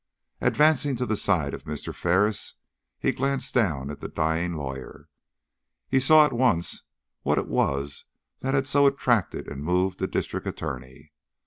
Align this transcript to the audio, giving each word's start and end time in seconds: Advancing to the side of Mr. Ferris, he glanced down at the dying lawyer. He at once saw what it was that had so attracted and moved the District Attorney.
Advancing 0.41 0.95
to 0.95 1.05
the 1.05 1.15
side 1.15 1.53
of 1.53 1.65
Mr. 1.65 1.93
Ferris, 1.93 2.55
he 2.97 3.11
glanced 3.11 3.53
down 3.53 3.91
at 3.91 3.99
the 3.99 4.07
dying 4.07 4.55
lawyer. 4.55 5.07
He 5.87 5.97
at 6.11 6.33
once 6.33 6.69
saw 6.71 6.79
what 7.21 7.37
it 7.37 7.45
was 7.47 8.05
that 8.39 8.55
had 8.55 8.65
so 8.65 8.87
attracted 8.87 9.47
and 9.47 9.63
moved 9.63 9.99
the 9.99 10.07
District 10.07 10.47
Attorney. 10.47 11.11